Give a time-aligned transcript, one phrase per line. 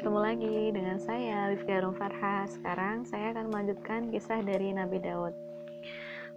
[0.00, 2.48] bertemu lagi dengan saya Rifki Arum Farha.
[2.48, 5.36] Sekarang saya akan melanjutkan kisah dari Nabi Daud.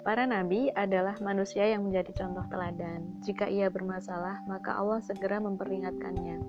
[0.03, 3.07] Para nabi adalah manusia yang menjadi contoh teladan.
[3.23, 6.43] Jika ia bermasalah, maka Allah segera memperingatkannya.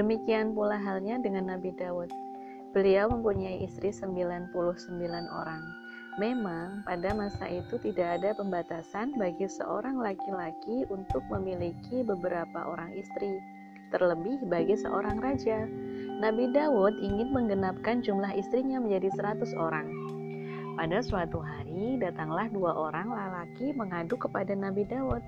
[0.00, 2.08] Demikian pula halnya dengan Nabi Daud.
[2.72, 4.56] Beliau mempunyai istri 99
[5.28, 5.60] orang.
[6.16, 13.44] Memang pada masa itu tidak ada pembatasan bagi seorang laki-laki untuk memiliki beberapa orang istri
[13.92, 15.68] terlebih bagi seorang raja.
[16.16, 19.84] Nabi Dawud ingin menggenapkan jumlah istrinya menjadi 100 orang.
[20.72, 25.20] Pada suatu hari, datanglah dua orang lelaki mengadu kepada Nabi Dawud.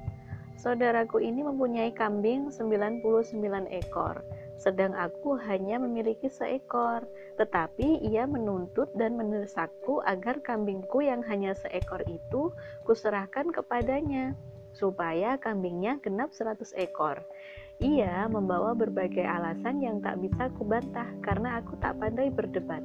[0.56, 3.04] Saudaraku ini mempunyai kambing 99
[3.68, 4.24] ekor,
[4.56, 7.04] sedang aku hanya memiliki seekor.
[7.36, 12.48] Tetapi ia menuntut dan mendesakku agar kambingku yang hanya seekor itu
[12.88, 14.32] kuserahkan kepadanya,
[14.72, 17.20] supaya kambingnya genap 100 ekor.
[17.78, 22.82] Ia membawa berbagai alasan yang tak bisa kubantah karena aku tak pandai berdebat.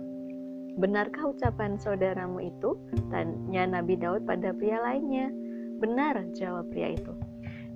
[0.78, 2.78] Benarkah ucapan saudaramu itu?
[3.10, 5.34] Tanya Nabi Daud pada pria lainnya.
[5.82, 7.10] Benar, jawab pria itu.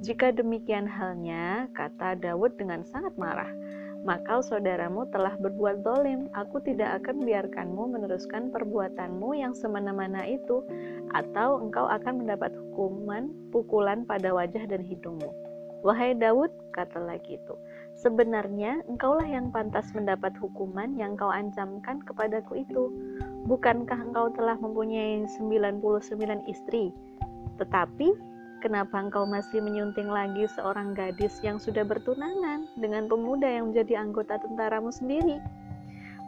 [0.05, 3.49] Jika demikian halnya, kata Daud dengan sangat marah,
[4.05, 6.29] maka saudaramu telah berbuat dolim.
[6.37, 10.61] Aku tidak akan biarkanmu meneruskan perbuatanmu yang semena-mana itu,
[11.17, 15.46] atau engkau akan mendapat hukuman pukulan pada wajah dan hidungmu.
[15.85, 17.53] Wahai Daud, kata lagi itu,
[17.93, 22.89] sebenarnya engkaulah yang pantas mendapat hukuman yang kau ancamkan kepadaku itu.
[23.45, 26.89] Bukankah engkau telah mempunyai 99 istri?
[27.61, 28.09] Tetapi,
[28.65, 34.41] kenapa engkau masih menyunting lagi seorang gadis yang sudah bertunangan dengan pemuda yang menjadi anggota
[34.41, 35.37] tentaramu sendiri?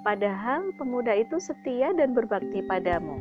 [0.05, 3.19] Padahal pemuda itu setia dan berbakti padamu.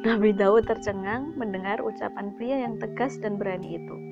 [0.00, 4.09] Nabi Daud tercengang mendengar ucapan pria yang tegas dan berani itu.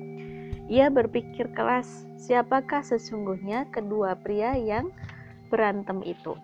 [0.69, 4.93] Ia berpikir keras, siapakah sesungguhnya kedua pria yang
[5.49, 6.37] berantem itu.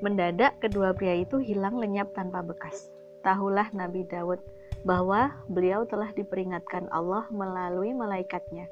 [0.00, 2.88] Mendadak kedua pria itu hilang lenyap tanpa bekas.
[3.20, 4.40] Tahulah Nabi Daud
[4.88, 8.64] bahwa beliau telah diperingatkan Allah melalui malaikatnya.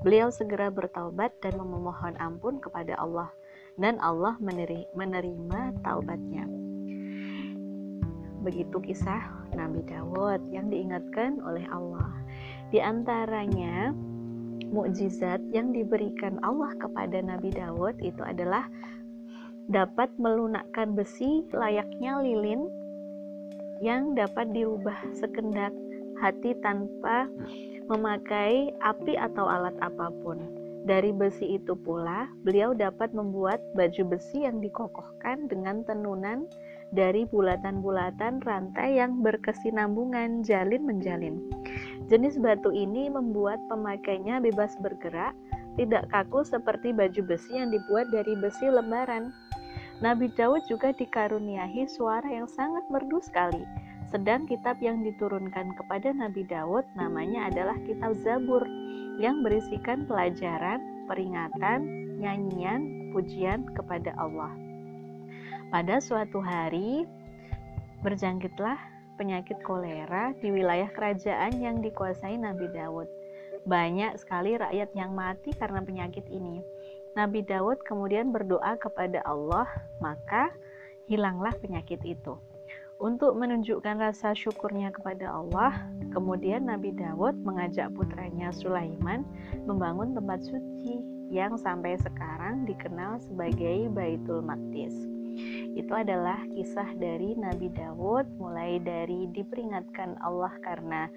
[0.00, 3.28] Beliau segera bertaubat dan memohon ampun kepada Allah,
[3.76, 6.48] dan Allah menerima taubatnya.
[8.46, 12.06] Begitu kisah Nabi Daud yang diingatkan oleh Allah.
[12.68, 13.96] Di antaranya
[14.68, 18.68] mukjizat yang diberikan Allah kepada Nabi Dawud itu adalah
[19.72, 22.68] dapat melunakkan besi layaknya lilin
[23.80, 25.72] yang dapat dirubah sekendak
[26.18, 27.30] hati tanpa
[27.88, 30.36] memakai api atau alat apa pun.
[30.84, 36.48] Dari besi itu pula, beliau dapat membuat baju besi yang dikokohkan dengan tenunan
[36.92, 41.36] dari bulatan-bulatan rantai yang berkesinambungan jalin menjalin.
[42.08, 45.36] Jenis batu ini membuat pemakainya bebas bergerak,
[45.76, 49.28] tidak kaku seperti baju besi yang dibuat dari besi lembaran.
[50.00, 53.60] Nabi Daud juga dikaruniai suara yang sangat merdu sekali.
[54.08, 58.64] Sedang kitab yang diturunkan kepada Nabi Daud namanya adalah kitab Zabur
[59.20, 60.80] yang berisikan pelajaran,
[61.12, 61.84] peringatan,
[62.16, 64.48] nyanyian, pujian kepada Allah.
[65.68, 67.04] Pada suatu hari
[68.00, 73.10] berjangkitlah penyakit kolera di wilayah kerajaan yang dikuasai Nabi Daud.
[73.66, 76.62] Banyak sekali rakyat yang mati karena penyakit ini.
[77.18, 79.66] Nabi Daud kemudian berdoa kepada Allah,
[79.98, 80.54] maka
[81.10, 82.38] hilanglah penyakit itu.
[83.02, 89.26] Untuk menunjukkan rasa syukurnya kepada Allah, kemudian Nabi Daud mengajak putranya Sulaiman
[89.66, 95.17] membangun tempat suci yang sampai sekarang dikenal sebagai Baitul Maqdis
[95.76, 101.10] itu adalah kisah dari Nabi Dawud mulai dari diperingatkan Allah karena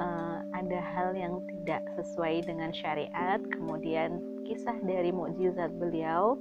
[0.00, 6.40] uh, ada hal yang tidak sesuai dengan syariat kemudian kisah dari mukjizat beliau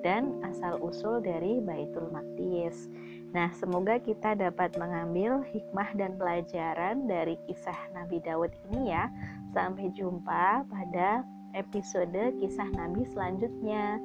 [0.00, 2.88] dan asal usul dari Baitul Maqdis
[3.30, 9.06] Nah, semoga kita dapat mengambil hikmah dan pelajaran dari kisah Nabi Dawud ini ya.
[9.54, 11.22] Sampai jumpa pada
[11.54, 14.02] episode kisah Nabi selanjutnya.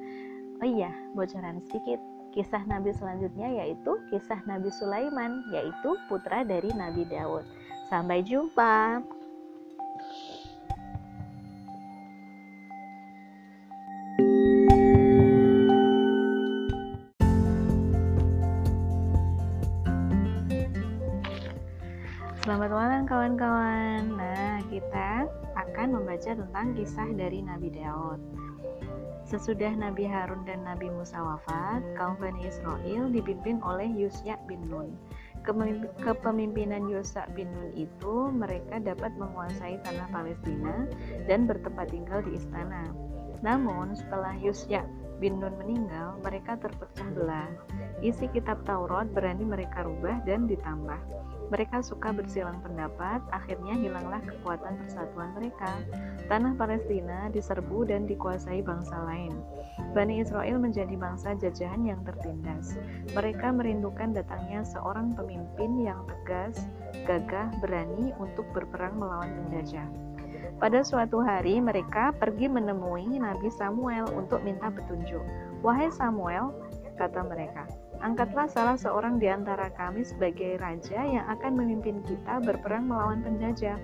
[0.62, 1.98] Oh iya, bocoran sedikit
[2.36, 7.48] kisah Nabi selanjutnya yaitu kisah Nabi Sulaiman, yaitu putra dari Nabi Daud.
[7.88, 9.00] Sampai jumpa.
[22.44, 24.12] Selamat malam kawan-kawan.
[24.12, 25.24] Nah, kita
[25.56, 28.20] akan membaca tentang kisah dari Nabi Daud.
[29.26, 34.94] Sesudah Nabi Harun dan Nabi Musa wafat, kaum Bani Israel dipimpin oleh Yusya bin Nun.
[35.98, 40.86] Kepemimpinan Yusya bin Nun itu mereka dapat menguasai tanah Palestina
[41.26, 42.86] dan bertempat tinggal di istana.
[43.42, 44.86] Namun setelah Yusya
[45.18, 47.50] bin Nun meninggal, mereka terpecah belah.
[48.06, 51.02] Isi kitab Taurat berani mereka rubah dan ditambah.
[51.46, 55.78] Mereka suka bersilang pendapat, akhirnya hilanglah kekuatan persatuan mereka.
[56.26, 59.30] Tanah Palestina diserbu dan dikuasai bangsa lain.
[59.94, 62.74] Bani Israel menjadi bangsa jajahan yang tertindas.
[63.14, 66.66] Mereka merindukan datangnya seorang pemimpin yang tegas,
[67.06, 69.86] gagah, berani untuk berperang melawan penjajah.
[70.56, 75.20] Pada suatu hari, mereka pergi menemui Nabi Samuel untuk minta petunjuk.
[75.60, 76.50] "Wahai Samuel,"
[76.96, 77.68] kata mereka,
[78.04, 83.80] Angkatlah salah seorang di antara kami sebagai raja yang akan memimpin kita berperang melawan penjajah.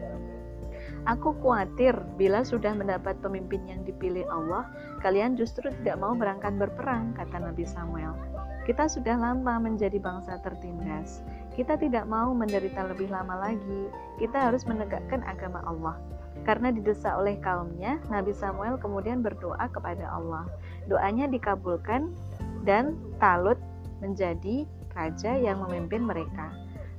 [1.11, 4.71] Aku khawatir bila sudah mendapat pemimpin yang dipilih Allah,
[5.03, 8.15] kalian justru tidak mau berangkat berperang, kata Nabi Samuel.
[8.63, 11.27] Kita sudah lama menjadi bangsa tertindas.
[11.59, 13.91] Kita tidak mau menderita lebih lama lagi.
[14.23, 15.99] Kita harus menegakkan agama Allah.
[16.47, 20.47] Karena didesak oleh kaumnya, Nabi Samuel kemudian berdoa kepada Allah.
[20.87, 22.15] Doanya dikabulkan
[22.63, 23.59] dan Talut
[24.03, 26.51] menjadi raja yang memimpin mereka.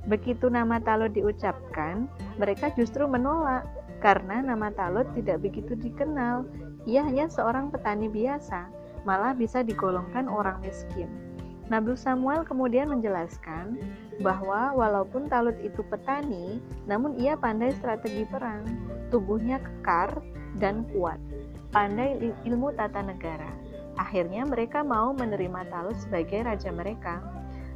[0.08, 3.64] Begitu nama Talut diucapkan, mereka justru menolak
[4.04, 6.44] karena nama Talut tidak begitu dikenal.
[6.84, 8.68] Ia hanya seorang petani biasa,
[9.08, 11.08] malah bisa digolongkan orang miskin.
[11.72, 13.80] Nabi Samuel kemudian menjelaskan
[14.20, 18.68] bahwa walaupun Talut itu petani, namun ia pandai strategi perang,
[19.08, 20.20] tubuhnya kekar
[20.60, 21.16] dan kuat,
[21.72, 23.48] pandai ilmu tata negara.
[23.94, 27.22] Akhirnya mereka mau menerima Talut sebagai raja mereka.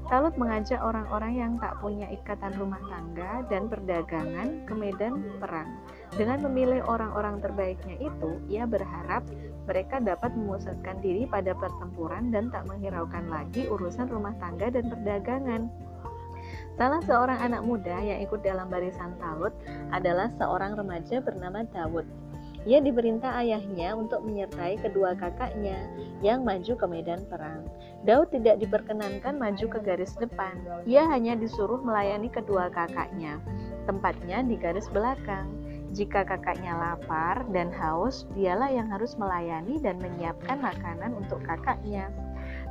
[0.08, 5.84] Talut mengajak orang-orang yang tak punya ikatan rumah tangga dan perdagangan ke medan perang.
[6.16, 9.28] Dengan memilih orang-orang terbaiknya itu, ia berharap
[9.68, 15.68] mereka dapat memusatkan diri pada pertempuran dan tak menghiraukan lagi urusan rumah tangga dan perdagangan.
[16.80, 19.52] Salah seorang anak muda yang ikut dalam barisan Talut
[19.92, 22.27] adalah seorang remaja bernama Dawud.
[22.68, 25.88] Ia diperintah ayahnya untuk menyertai kedua kakaknya
[26.20, 27.64] yang maju ke medan perang.
[28.04, 30.52] Daud tidak diperkenankan maju ke garis depan.
[30.84, 33.40] Ia hanya disuruh melayani kedua kakaknya.
[33.88, 35.48] Tempatnya di garis belakang.
[35.96, 42.12] Jika kakaknya lapar dan haus, dialah yang harus melayani dan menyiapkan makanan untuk kakaknya.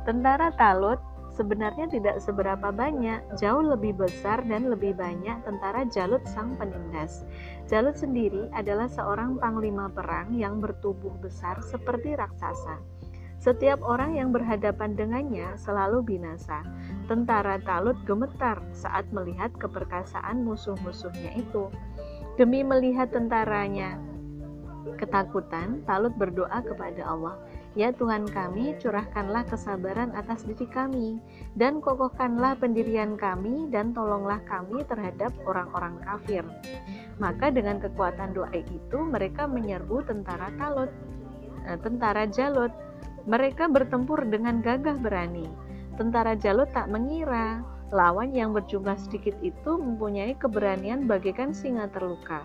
[0.06, 1.02] Tentara Talut
[1.38, 7.22] sebenarnya tidak seberapa banyak, jauh lebih besar dan lebih banyak tentara Jalut sang penindas.
[7.70, 12.82] Jalut sendiri adalah seorang panglima perang yang bertubuh besar seperti raksasa.
[13.38, 16.66] Setiap orang yang berhadapan dengannya selalu binasa.
[17.06, 21.70] Tentara Talut gemetar saat melihat keperkasaan musuh-musuhnya itu.
[22.34, 24.02] Demi melihat tentaranya
[24.98, 27.38] ketakutan, Talut berdoa kepada Allah,
[27.76, 31.20] Ya Tuhan kami, curahkanlah kesabaran atas diri kami,
[31.52, 36.42] dan kokohkanlah pendirian kami, dan tolonglah kami terhadap orang-orang kafir.
[37.20, 40.90] Maka dengan kekuatan doa itu, mereka menyerbu tentara Talut,
[41.68, 42.72] eh, tentara Jalut.
[43.28, 45.44] Mereka bertempur dengan gagah berani.
[46.00, 47.60] Tentara Jalut tak mengira
[47.92, 52.40] lawan yang berjumlah sedikit itu mempunyai keberanian bagaikan singa terluka.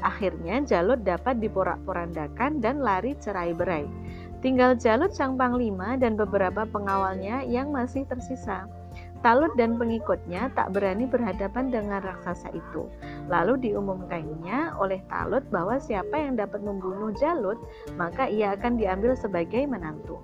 [0.00, 3.99] Akhirnya Jalut dapat diporak-porandakan dan lari cerai-berai.
[4.40, 8.64] Tinggal Jalut sang panglima dan beberapa pengawalnya yang masih tersisa.
[9.20, 12.88] Talut dan pengikutnya tak berani berhadapan dengan raksasa itu.
[13.28, 17.60] Lalu diumumkannya oleh Talut bahwa siapa yang dapat membunuh Jalut,
[18.00, 20.16] maka ia akan diambil sebagai menantu.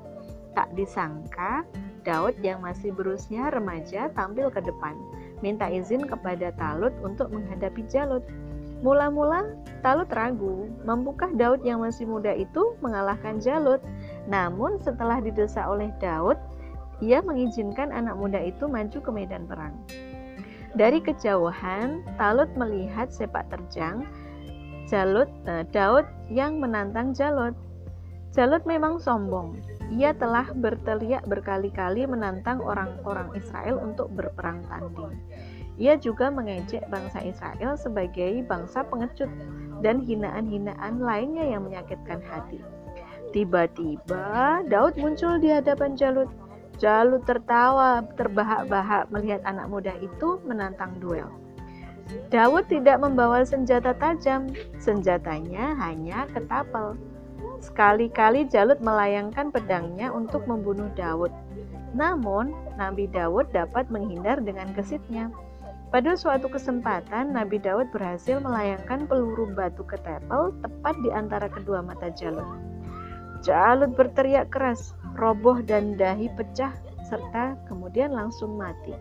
[0.56, 1.68] Tak disangka,
[2.08, 4.96] Daud yang masih berusia remaja tampil ke depan,
[5.44, 8.24] minta izin kepada Talut untuk menghadapi Jalut.
[8.80, 9.44] Mula-mula
[9.84, 13.84] Talut ragu, mampukah Daud yang masih muda itu mengalahkan Jalut?
[14.26, 16.38] Namun setelah didesak oleh Daud,
[16.98, 19.74] ia mengizinkan anak muda itu maju ke medan perang.
[20.76, 24.04] Dari kejauhan, Talut melihat sepak terjang
[24.86, 27.58] Jalut, eh, Daud yang menantang Jalut.
[28.30, 29.58] Jalut memang sombong.
[29.90, 35.14] Ia telah berteriak berkali-kali menantang orang-orang Israel untuk berperang tanding.
[35.76, 39.28] Ia juga mengejek bangsa Israel sebagai bangsa pengecut
[39.82, 42.62] dan hinaan-hinaan lainnya yang menyakitkan hati.
[43.36, 46.32] Tiba-tiba Daud muncul di hadapan Jalut.
[46.80, 51.28] Jalut tertawa terbahak-bahak melihat anak muda itu menantang duel.
[52.32, 54.48] Daud tidak membawa senjata tajam,
[54.80, 56.96] senjatanya hanya ketapel.
[57.60, 61.28] Sekali-kali Jalut melayangkan pedangnya untuk membunuh Daud.
[61.92, 65.28] Namun, Nabi Daud dapat menghindar dengan gesitnya.
[65.92, 72.08] Pada suatu kesempatan, Nabi Daud berhasil melayangkan peluru batu ketapel tepat di antara kedua mata
[72.16, 72.75] Jalut.
[73.44, 76.72] Jalut berteriak keras, roboh dan dahi pecah,
[77.08, 78.96] serta kemudian langsung mati.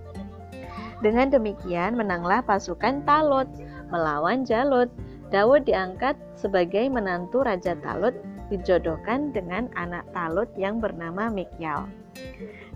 [1.03, 3.47] Dengan demikian, menanglah pasukan Talut
[3.91, 4.89] melawan Jalut.
[5.33, 8.13] Daud diangkat sebagai menantu Raja Talut
[8.53, 11.89] dijodohkan dengan anak Talut yang bernama Mikyal.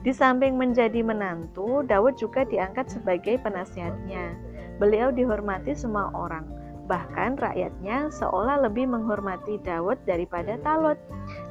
[0.01, 4.33] Di samping menjadi menantu, Daud juga diangkat sebagai penasihatnya.
[4.81, 6.47] Beliau dihormati semua orang,
[6.89, 10.97] bahkan rakyatnya seolah lebih menghormati Daud daripada Talut.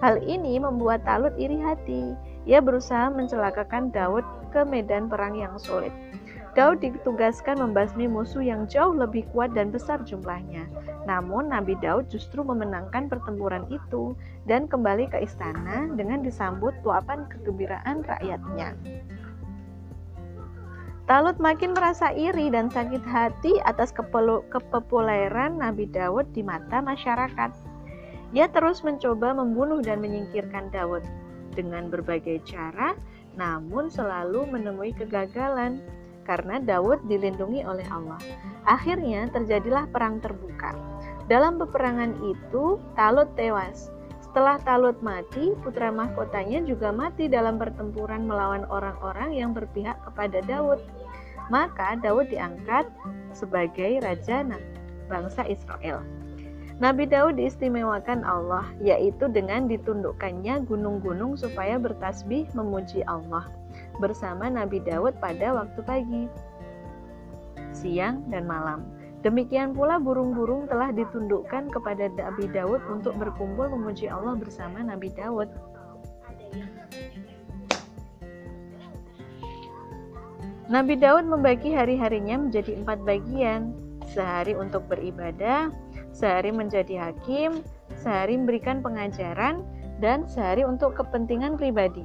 [0.02, 2.18] Hal ini membuat Talut iri hati.
[2.50, 5.94] Ia berusaha mencelakakan Daud ke medan perang yang sulit.
[6.58, 10.66] Daud ditugaskan membasmi musuh yang jauh lebih kuat dan besar jumlahnya.
[11.06, 14.18] Namun Nabi Daud justru memenangkan pertempuran itu
[14.50, 18.74] dan kembali ke istana dengan disambut tuapan kegembiraan rakyatnya.
[21.08, 27.48] Talut makin merasa iri dan sakit hati atas kepopuleran Nabi Daud di mata masyarakat.
[28.36, 31.00] Ia terus mencoba membunuh dan menyingkirkan Daud
[31.56, 32.92] dengan berbagai cara,
[33.40, 35.80] namun selalu menemui kegagalan
[36.28, 38.20] karena Daud dilindungi oleh Allah.
[38.68, 40.76] Akhirnya terjadilah perang terbuka.
[41.24, 43.88] Dalam peperangan itu, Talut tewas.
[44.20, 50.84] Setelah Talut mati, putra mahkotanya juga mati dalam pertempuran melawan orang-orang yang berpihak kepada Daud.
[51.48, 52.88] Maka Daud diangkat
[53.32, 54.44] sebagai raja
[55.08, 56.04] bangsa Israel.
[56.78, 63.50] Nabi Daud diistimewakan Allah, yaitu dengan ditundukkannya gunung-gunung supaya bertasbih memuji Allah
[63.98, 66.24] bersama Nabi Daud pada waktu pagi,
[67.74, 68.86] siang, dan malam.
[69.26, 75.50] Demikian pula burung-burung telah ditundukkan kepada Nabi Daud untuk berkumpul memuji Allah bersama Nabi Daud.
[80.68, 83.72] Nabi Daud membagi hari-harinya menjadi empat bagian,
[84.12, 85.72] sehari untuk beribadah,
[86.12, 87.64] sehari menjadi hakim,
[87.96, 89.64] sehari memberikan pengajaran,
[89.96, 92.04] dan sehari untuk kepentingan pribadi.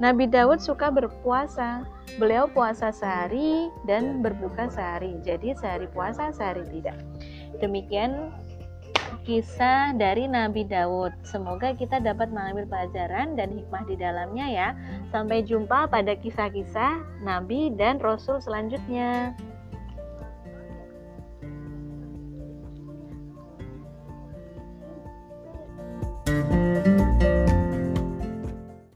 [0.00, 1.84] Nabi Daud suka berpuasa.
[2.16, 5.20] Beliau puasa sehari dan berbuka sehari.
[5.20, 6.96] Jadi sehari puasa, sehari tidak.
[7.60, 8.32] Demikian
[9.24, 11.12] kisah dari Nabi Daud.
[11.24, 14.68] Semoga kita dapat mengambil pelajaran dan hikmah di dalamnya ya.
[15.10, 19.32] Sampai jumpa pada kisah-kisah Nabi dan Rasul selanjutnya.